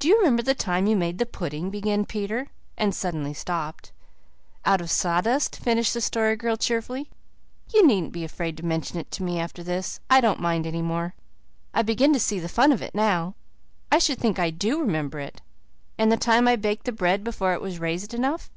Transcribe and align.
"Do 0.00 0.08
you 0.08 0.18
remember 0.18 0.42
the 0.42 0.56
time 0.56 0.88
you 0.88 0.96
made 0.96 1.18
the 1.18 1.24
pudding" 1.24 1.70
began 1.70 2.04
Peter, 2.04 2.48
and 2.76 2.92
suddenly 2.92 3.32
stopped. 3.32 3.92
"Out 4.64 4.80
of 4.80 4.90
sawdust?" 4.90 5.54
finished 5.54 5.94
the 5.94 6.00
Story 6.00 6.34
Girl 6.34 6.56
cheerfully. 6.56 7.08
"You 7.72 7.86
needn't 7.86 8.10
be 8.12 8.24
afraid 8.24 8.56
to 8.56 8.64
mention 8.66 8.98
it 8.98 9.08
to 9.12 9.22
me 9.22 9.38
after 9.38 9.62
this. 9.62 10.00
I 10.10 10.20
don't 10.20 10.40
mind 10.40 10.66
any 10.66 10.82
more. 10.82 11.14
I 11.72 11.82
begin 11.82 12.12
to 12.12 12.18
see 12.18 12.40
the 12.40 12.48
fun 12.48 12.72
of 12.72 12.82
it 12.82 12.92
now. 12.92 13.36
I 13.92 13.98
should 13.98 14.18
think 14.18 14.40
I 14.40 14.50
do 14.50 14.80
remember 14.80 15.20
it 15.20 15.40
and 15.96 16.10
the 16.10 16.16
time 16.16 16.48
I 16.48 16.56
baked 16.56 16.84
the 16.86 16.90
bread 16.90 17.22
before 17.22 17.52
it 17.52 17.62
was 17.62 17.78
raised 17.78 18.12
enough." 18.12 18.50